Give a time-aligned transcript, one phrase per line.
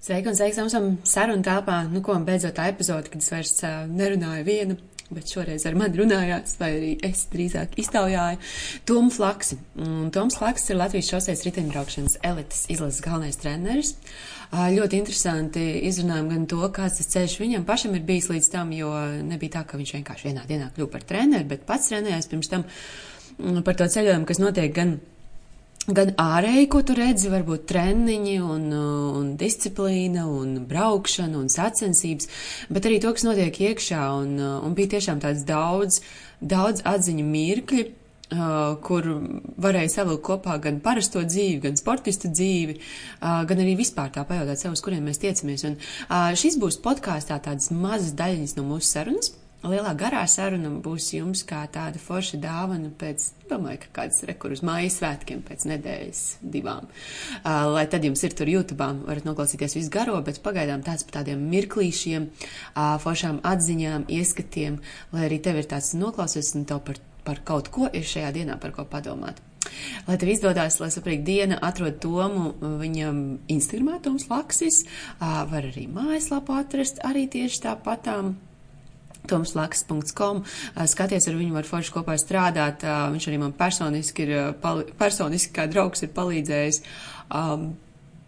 [0.00, 1.82] Sveiki un sveiks esam sarunu telpā.
[1.92, 4.76] Nu, ko beidzot tā epizode, kad es vairs uh, nerunāju viena,
[5.12, 8.40] bet šoreiz ar mani runājāt, vai arī es drīzāk iztaujāju
[8.88, 9.58] Tomu Flaksi.
[9.84, 13.92] Un Toms Flaks ir Latvijas šoseis riteņbraukšanas elites izlases galvenais treneris.
[14.48, 18.72] Uh, ļoti interesanti izrunājam gan to, kāds tas ceļš viņam pašam ir bijis līdz tam,
[18.72, 22.54] jo nebija tā, ka viņš vienkārši vienā dienā kļuva par treneri, bet pats trenējās pirms
[22.56, 22.64] tam
[23.68, 24.96] par to ceļojumu, kas notiek gan
[25.88, 28.66] gan ārēji, ko tu redzi, varbūt treniņi un,
[29.20, 32.28] un disciplīna un braukšana un sacensības,
[32.68, 36.02] bet arī to, kas notiek iekšā un, un bija tiešām tāds daudz,
[36.40, 37.88] daudz atziņu mirkļi,
[38.30, 39.02] Uh, kur
[39.58, 44.60] varēja savilkt kopā gan parasto dzīvi, gan sportistu dzīvi, uh, gan arī vispār tā pajautāt
[44.60, 45.64] sev, uz kuriem mēs tiecamies.
[45.66, 49.32] Un uh, šis būs podkāstā tādas mazas daļiņas no mūsu sarunas.
[49.60, 54.62] Lielā garā saruna būs jums kā tāda forša dāvana pēc, domāju, ka kāds rekur uz
[54.64, 56.88] mājas svētkiem pēc nedēļas divām.
[57.42, 61.18] Uh, lai tad jums ir tur YouTube, varat noklausīties visu garo, bet pagaidām tāds par
[61.18, 64.80] tādiem mirklīšiem, uh, foršām atziņām, ieskatiem,
[65.12, 68.56] lai arī tev ir tāds noklausies un tev par, par kaut ko ir šajā dienā
[68.64, 69.44] par ko padomāt.
[70.08, 74.86] Lai tev izdodas, lai saprīt diena, atrod Tomu viņam Instagramā, Toms Laksis,
[75.18, 78.38] uh, var arī mājaslapu atrast, arī tieši tāpatām
[79.30, 80.42] tomslaks.com.
[80.92, 82.84] Skaties, ar viņu var forši kopā strādāt.
[82.84, 84.34] Viņš arī man personiski ir,
[85.00, 86.82] personiski kā draugs ir palīdzējis.
[87.30, 87.70] Um,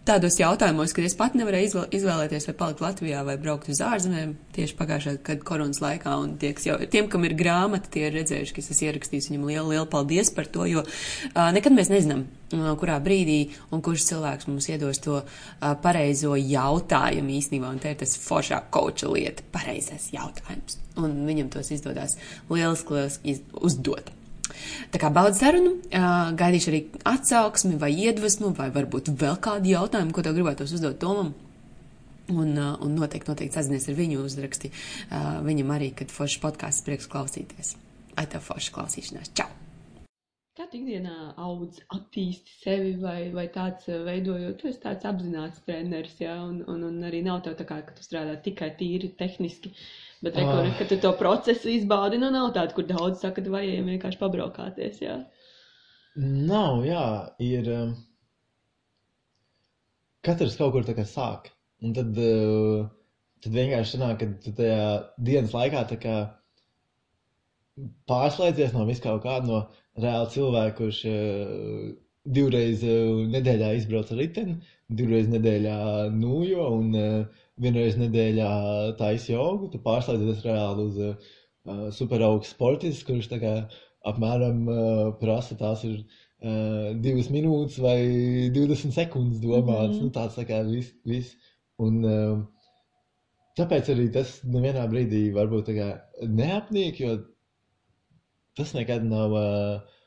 [0.07, 4.77] tādos jautājumos, kad es pat nevarēju izvēlēties, vai palikt Latvijā vai braukt uz ārzemēm, tieši
[4.79, 8.71] pagājušā gada koronas laikā, tieks jau, tiem, kam ir grāmata, tie ir redzējuši, ka es
[8.75, 12.99] esmu ierakstījis viņam lielu, lielu paldies par to, jo uh, nekad mēs nezinām, uh, kurā
[13.05, 18.17] brīdī un kurš cilvēks mums iedos to uh, pareizo jautājumu īstenībā, un te ir tas
[18.23, 22.19] foršā koča lieta, pareizais jautājums, un viņam tos izdodas
[22.51, 24.11] lieliski, lieliski uzdot.
[24.93, 25.77] Tā kā baudu sarunu,
[26.39, 31.33] gaidīšu arī atsauksmi vai iedvesmu, vai varbūt vēl kādu jautājumu, ko tev gribētos uzdot Tomam.
[32.33, 34.71] Un, un noteikti, noteikti sazinies ar viņu uzraksti.
[35.49, 37.75] Viņam arī, kad foršs podkāsts prieks klausīties.
[38.15, 39.35] Ai, tev foršs klausīšanās.
[39.37, 39.62] Čau!
[40.71, 46.37] Tu ikdienā audz, attīsti sevi vai, vai tāds veidojot, tu esi tāds apzināts treneris, jā,
[46.45, 49.73] un, un, un arī nav tev tā kā, ka tu strādā tikai tīri tehniski,
[50.23, 53.51] Bet, re, kur, kad tu to procesu izbaudi, nu nav tāda, kur daudz saka, ka
[53.51, 55.01] vajag vienkārši pabraukāties.
[55.03, 55.17] Jā.
[56.23, 57.07] Nav, jā,
[57.43, 57.71] ir.
[57.75, 57.97] Um,
[60.23, 61.51] katrs kaut kur tā kā sāk.
[61.83, 62.87] Un tad, uh,
[63.43, 64.85] tad vienkārši sanāk, ka tu tajā
[65.27, 66.17] dienas laikā tā kā
[68.11, 71.93] pārslēdzies no visu kaut kāda, no reāla cilvēka, kurš uh,
[72.37, 74.59] divreiz uh, nedēļā izbrauc ar riteni,
[74.93, 75.79] divreiz nedēļā
[76.17, 78.51] nūjo un uh, vienreiz nedēļā
[78.99, 81.33] taisa jogu, tu pārslēdzies reāli uz uh,
[81.95, 83.55] superaugstu sportistu, kurš tā kā
[84.09, 87.99] apmēram uh, prasa tās ir uh, divas minūtes vai
[88.55, 89.97] 20 sekundes domāts.
[89.97, 90.09] Mm -hmm.
[90.09, 90.95] nu, tāds tā kā viss.
[91.05, 91.37] Vis.
[91.79, 92.41] Un uh,
[93.59, 95.89] tāpēc arī tas nevienā brīdī varbūt kā
[96.27, 97.19] neapniek, jo
[98.59, 99.99] tas nekad nav uh,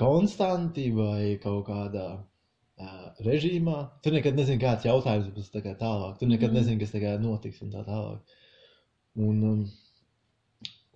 [0.00, 3.78] konstanti vai kaut kādā uh, režīmā.
[4.04, 6.18] Tu nekad nezini, kāds jautājums būs tā tālāk.
[6.20, 6.60] Tu nekad mm.
[6.60, 8.38] nezini, kas tā notiks un tā tālāk.
[9.20, 9.64] Un, um,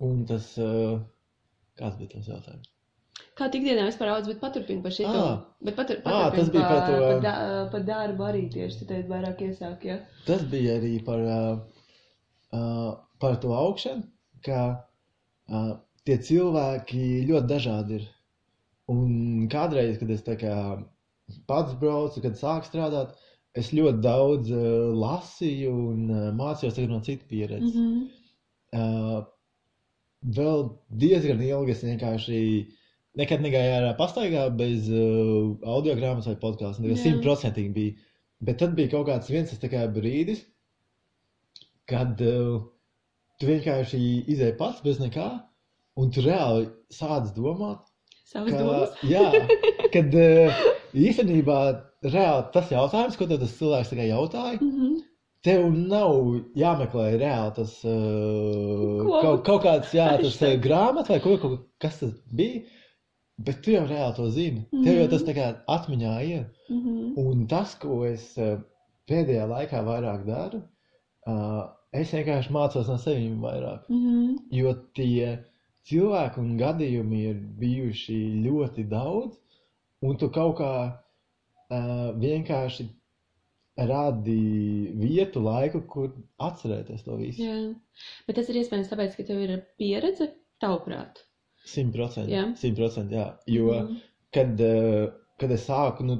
[0.07, 0.97] un tas, uh,
[1.79, 2.71] kāds bija tas jautājums?
[3.35, 5.11] Kā tik dienā vispār audz, bet paturpini par šito.
[5.11, 6.99] Ah, bet patur, ah, tas bija par to.
[7.03, 7.33] Par, da,
[7.71, 9.97] par darbu arī tieši, tu teici, vairāk iesāk, ja?
[10.27, 11.81] Tas bija arī par, uh,
[12.55, 14.07] uh, par to augšanu,
[14.47, 14.61] ka
[15.51, 15.73] uh,
[16.05, 18.09] tie cilvēki ļoti dažādi ir.
[18.91, 20.55] Un kādreiz, kad es kā
[21.49, 23.15] pats braucu, kad sāku strādāt,
[23.57, 27.73] es ļoti daudz uh, lasīju un uh, mācījos no citu pieredzes.
[27.73, 28.03] Mm -hmm.
[28.77, 29.23] uh,
[30.37, 32.41] vēl diezgan ilgi es vienkārši
[33.19, 36.89] nekad negāju ārā pastaigā bez uh, audio grāmatas vai podkāstu.
[36.89, 37.95] Tas simtprocentīgi bija.
[38.45, 40.43] Bet tad bija kaut kāds viens kā brīdis,
[41.89, 42.61] kad uh,
[43.39, 45.29] tu vienkārši izēji pats bez nekā,
[45.99, 47.83] un tu reāli sāc domāt.
[48.25, 48.95] Savas ka, domas?
[49.13, 49.25] jā,
[49.93, 50.63] kad uh,
[50.97, 51.59] īstenībā
[52.05, 54.95] reāli tas jautājums, ko tas cilvēks tikai jautāja, mm -hmm.
[55.45, 56.15] tev nav
[56.57, 62.01] jāmeklē reāli tas uh, kaut, kaut kāds jā, tas, uh, grāmats vai kaut, kaut kas
[62.03, 62.65] tas bija.
[63.45, 64.61] Bet tu jau reāli to zini.
[64.71, 64.83] Mm -hmm.
[64.83, 66.45] Tev jau tas tā kā atmiņā ir.
[66.69, 67.17] Mm -hmm.
[67.17, 68.37] Un tas, ko es
[69.09, 70.61] pēdējā laikā vairāk daru,
[71.27, 73.89] uh, es vienkārši mācos no sevis vairāk.
[73.89, 74.37] Mm -hmm.
[74.51, 75.45] Jo tie
[75.89, 79.37] cilvēki un gadījumi ir bijuši ļoti daudz,
[80.05, 82.87] un tu kaut kā uh, vienkārši
[83.89, 84.39] rādi
[84.95, 86.11] vietu, laiku, kur
[86.41, 87.43] atcerēties to visu.
[87.43, 87.59] Jā,
[88.27, 90.29] bet tas ir iespējams tāpēc, ka tev ir pieredze,
[90.63, 91.25] tavuprāt.
[92.61, 93.17] Simt procenti.
[93.17, 93.29] Jā.
[93.51, 94.03] Jo, mm
[94.35, 94.63] kad,
[95.39, 96.19] kad es sāku, nu,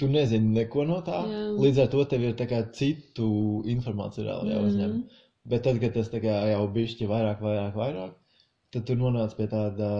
[0.00, 1.20] tu nezini neko no tā.
[1.30, 1.44] Jā.
[1.62, 3.28] Līdz ar to tev ir kā citu
[3.70, 4.90] informāciju jāuzņem.
[4.90, 5.22] Mhm.
[5.50, 8.14] Bet tad, kad tas kā jau bišķi vairāk, vairāk, vairāk,
[8.74, 9.90] tad tu nonāc pie tāda,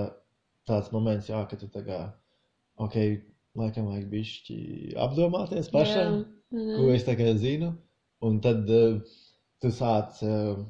[0.68, 2.00] tāds moments, jā, ka tu tā kā,
[2.82, 2.96] ok,
[3.58, 4.56] laikam vajag bišķi
[5.04, 6.24] apdomāties pašam,
[6.54, 6.78] Jā.
[6.78, 7.72] ko es kā zinu,
[8.24, 8.98] un tad uh,
[9.62, 10.64] tu sāc uh,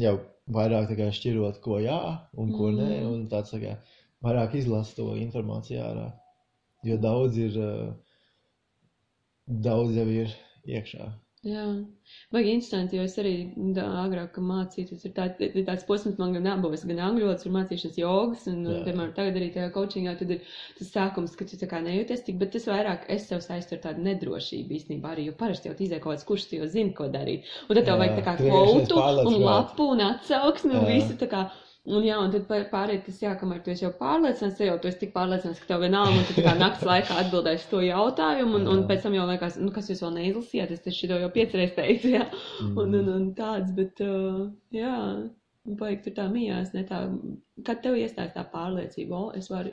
[0.00, 0.14] jau
[0.50, 1.98] vairāk tā kā šķirot, ko jā
[2.38, 3.08] un ko nē, Mhm.
[3.12, 3.74] un tāds tā kā
[4.22, 6.06] vairāk izlasi to informāciju ārā,
[6.84, 7.92] jo daudz ir, uh,
[9.46, 10.34] daudz jau ir
[10.66, 11.10] iekšā.
[11.40, 11.62] Jā,
[12.34, 13.30] baigi interesanti, jo es arī
[13.80, 17.96] agrāk mācīju, tas ir, tā, tāds posms, man gan abos, gan angļu valodas ir mācīšanas
[17.96, 20.42] jogas, un, un piemēram, tagad arī tajā coachingā, tad ir
[20.76, 23.80] tas sākums, ka tu tā kā nejūties tik, bet tas vairāk es sev saistu ar
[23.86, 27.08] tādu nedrošību īstenībā arī, jo parasti jau izē kaut kāds, kurš tu jau zini, ko
[27.08, 27.48] darīt.
[27.70, 29.00] Un tad tev Jā, vajag tā kā kvotu
[29.32, 31.46] un lapu un atsauksmi un visu tā kā.
[31.88, 35.14] Un jā, un tad pārējais tas jā, kamēr tu jau pārliecināts, jau tu esi tik
[35.14, 38.82] pārliecināts, ka tev vienalga, un tu tā kā nakts laikā atbildēsi to jautājumu, un, un
[38.90, 42.12] pēc tam jau liekas, nu, kas jūs vēl neizlasījāt, es taču to jau piecreiz teicu,
[42.18, 42.26] jā.
[42.60, 42.74] Mm.
[42.84, 44.44] Un, un, un tāds, bet, uh,
[44.76, 44.92] jā,
[45.64, 47.00] un vajag tur tā mījās, ne tā,
[47.64, 49.72] kad tev iestājas tā pārliecība, o, es varu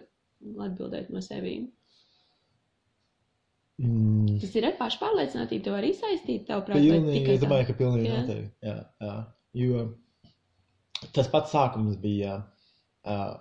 [0.64, 1.68] atbildēt no sevīm.
[3.84, 4.40] Mm.
[4.40, 7.74] Tas ir ar pašpārliecinātību, tev arī saistīt, tev prāt, vai tikai es domāju, tā?
[7.74, 8.52] ka pilnīgi noteikti.
[8.64, 9.16] Jā, jā.
[9.58, 9.88] Jo
[11.14, 12.44] tas pats sākums bija.
[13.08, 13.38] Uh,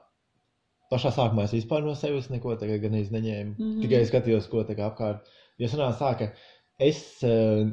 [0.92, 3.56] pašā sākumā es vispār no sevis neko tādu gan es neņēmu.
[3.56, 3.64] Mm.
[3.64, 3.82] -hmm.
[3.82, 5.26] Tikai skatījos, ko tā kā apkārt.
[5.58, 6.28] Jo sanāca tā, ka
[6.78, 7.66] es uh,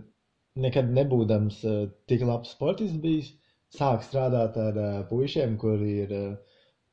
[0.55, 3.33] nekad nebūdams uh, tik labs sportists bijis,
[3.77, 6.35] sāku strādāt ar uh, puišiem, kuri ir uh,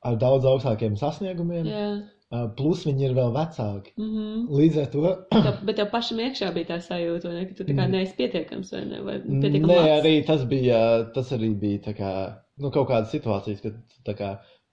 [0.04, 1.66] ar daudz augstākiem sasniegumiem.
[1.66, 1.90] Jā,
[2.30, 3.90] Uh, plus viņi ir vēl vecāki.
[3.98, 4.42] mm -hmm.
[4.58, 5.00] Līdz ar to
[5.32, 7.90] tev, bet tev pašam iekšā bija tā sajūta, ne, ka tu tā kā Mm.
[7.90, 10.04] neesi pietiekams, vai ne, vai pietiekams Nē, labs.
[10.04, 14.30] arī tas bija, tas arī bija tā kā, nu, kaut kādas situācijas, kad kā,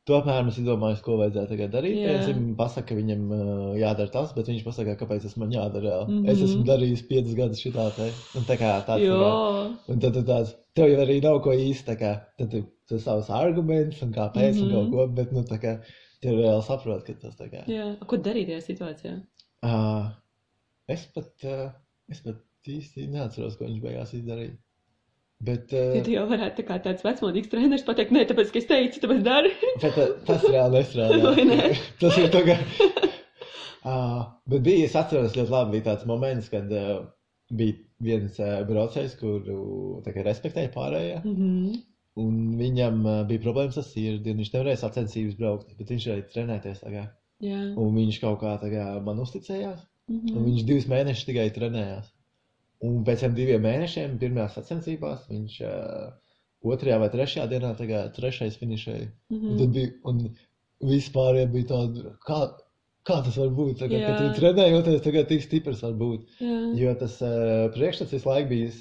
[0.07, 1.97] tu apmēram esi domājis, ko vajadzētu tagad darīt.
[1.99, 2.21] Yeah.
[2.27, 6.05] Viņam pasaka, ka viņam uh, jādara tas, bet viņš pasaka, kāpēc tas man jādara.
[6.07, 6.13] Mm.
[6.21, 6.29] -hmm.
[6.31, 8.07] Es esmu darījis piecus gadus šitā te.
[8.39, 9.03] Un tā kā tāds.
[9.03, 12.63] Kā- Un tad tu tāds, tev jau arī nav ko īsti, tā kā, tad tu,
[12.87, 14.63] tu savus argumentus un kāpēc mm -hmm.
[14.63, 14.93] un kaut Mhm.
[14.95, 15.79] ko, bet, nu, tā kā,
[16.21, 17.65] tev reāli saprot, ka tas tā kā.
[17.67, 17.95] jā.
[18.07, 19.21] Ko darīt tajā situācijā?
[19.63, 20.05] Uh,
[20.87, 21.71] es pat, uh,
[22.09, 22.35] es pat
[22.67, 24.57] īsti neatceros, ko viņš beigās izdarīja.
[25.37, 28.57] Bet, uh, Ja tu jau varētu tā kā tāds vecmodīgs treneris pateikt, nē, tāpēc, ka
[28.61, 29.51] es teicu, tāpēc dari.
[29.83, 31.33] Bet uh, tas reāli nestrādā.
[32.01, 32.55] Tas ir kā.
[33.85, 37.03] Uh, bet bija, es atceros ļoti labi, bija tāds moments, kad uh,
[37.53, 39.59] bija viens uh, braucējs, kuru
[40.05, 41.21] tā kā respektēja pārējie.
[41.21, 41.77] Mhm.
[42.17, 46.29] Un viņam uh, bija problēmas ar sirdi, un viņš nevarēja sacensības braukt, bet viņš varēja
[46.33, 46.81] trenēties.
[46.81, 47.05] kā.
[47.45, 47.61] Jā.
[47.77, 50.45] Un viņš kaut kā kā man uzticējās, un Mhm.
[50.47, 52.09] viņš divus mēnešus tikai trenējās.
[52.85, 56.11] Un pēc tam diviem mēnešiem, pirmajās sacensībās, viņš uh,
[56.63, 57.71] otrajā vai trešajā dienā,
[58.13, 59.07] trešais finišēja.
[59.33, 59.57] Un Mhm.
[59.57, 60.19] tad bija, un
[60.83, 62.39] vispār ja bija tāda, kā,
[63.07, 64.33] kā tas var būt, tagad, kad Jā.
[64.35, 66.27] tu trenējoties, tagad tik stiprs var būt.
[66.39, 66.59] Jā.
[66.77, 68.77] Jo tas uh, priekšstats visu laiku bijis,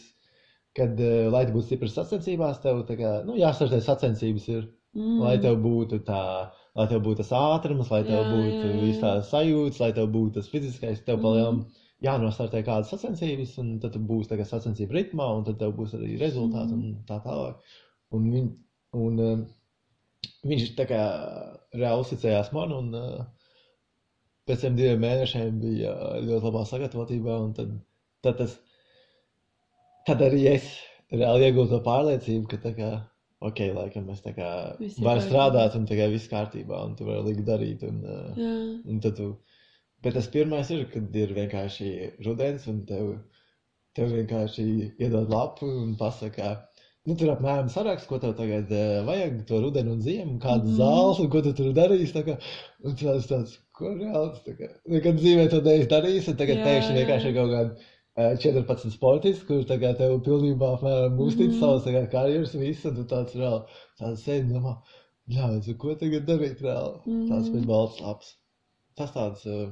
[0.76, 5.18] kad, uh, lai tu būtu stiprs sacensībās, tev kā, nu, jāstartē sacensības ir, Mm.
[5.20, 8.80] lai tev būtu tā, lai tev būtu tas ātrums, lai tev Jā, būtu jā, jā.
[8.80, 11.22] viss tās sajūtas, lai tev būtu tas fiziskais, tev Mhm.
[11.22, 11.66] palielam
[12.04, 16.18] jānostartē kādas sacensības, un tad tu būsi tagad sacensību ritmā, un tad tev būs arī
[16.20, 16.82] rezultāti Mhm.
[16.82, 17.56] un tā tālāk.
[18.12, 18.50] Un, viņ,
[19.00, 19.46] un um,
[20.46, 21.00] viņš tā kā
[21.74, 23.24] reāli uzticējās man, un uh,
[24.46, 27.72] pēc tam diviem mēnešiem bija uh, ļoti labā sagatavotībā, un tad,
[28.22, 28.58] tad tas,
[30.06, 30.68] tad arī es
[31.12, 32.90] reāli iegūtu to pārliecību, ka tā kā,
[33.46, 34.50] ok, laikam es tā kā
[35.16, 35.26] kārtībā.
[35.30, 38.38] strādāt, un tā kā viss kārtībā, un tu vari likt darīt, un, uh,
[38.86, 39.32] un tad tu,
[40.02, 41.90] bet tas pirmais ir, kad ir vienkārši
[42.26, 43.12] rudens, un tev,
[43.96, 44.66] tev vienkārši
[44.98, 46.56] iedod lapu un pasaka,
[47.06, 50.72] Nu, tur apmēram saraksts, ko tev tagad uh, vajag, to rudenu un ziemu, kādu mm.
[50.72, 50.78] Mhm.
[50.80, 52.14] zāli, un ko tu tur darīsi.
[52.16, 52.34] tā kā.
[52.82, 56.96] Un tas tāds, ko reāls, tā kā, nekad dzīvē to neesi darījis, un tagad pēkšņi
[56.96, 61.60] vienkārši kaut kādi uh, 14 sportisti, kur tagad tev pilnībā apmēram uztic Mhm.
[61.60, 64.74] savas tā kā karjeras visu, un tu tāds reāli, tāds sēdi domā,
[65.30, 65.46] jā,
[65.78, 66.98] ko tagad darīt reāli?
[67.30, 67.52] Tāds Mhm.
[67.54, 68.34] bija balts labs.
[68.98, 69.70] Tas tāds, uh,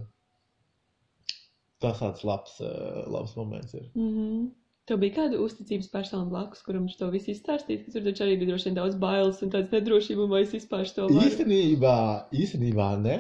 [1.85, 3.89] tas tāds labs, uh, labs moments ir.
[3.95, 4.45] Mhm.
[4.85, 8.51] Tev bija kāda uzticības persona blakus, kuram to visu izstāstīja, ka tur taču arī bija
[8.51, 11.23] droši vien daudz bailes un tādas nedrošības, vai es vispār to varu.
[11.25, 11.95] Īstenībā,
[12.37, 13.17] īstenībā nē,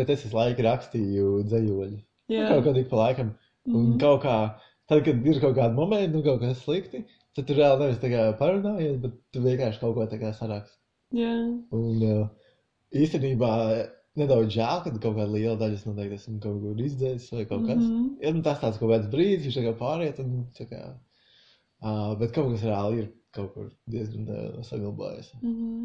[0.00, 1.98] bet es visu laiku rakstīju dzējoļu.
[2.32, 3.34] Jā, Kaut kā tik pa laikam.
[3.68, 3.98] Un Mhm.
[4.00, 4.38] kaut kā,
[4.88, 7.04] tad, kad ir kaut kādi momenti, nu kaut kas slikti,
[7.36, 10.78] tad tu reāli nevis tā kā parunājies, bet tu vienkārši kaut ko tā kā saraksti.
[11.20, 11.34] jā.
[11.72, 12.28] Un uh,
[12.94, 13.52] īstenībā
[14.20, 17.66] nedaudz žēl, ka kaut kāda liela daļa es noteikti esmu kaut kur izdzēsis vai kaut
[17.68, 17.82] kas.
[17.82, 18.06] Mhm.
[18.22, 20.82] Ir nu, tas tāds kaut kāds brīdis, viņš kā pāriet, un tā kā,
[21.82, 25.32] uh, bet kaut kas reāli ir kaut kur diezgan uh, saglabājies.
[25.42, 25.84] Mhm.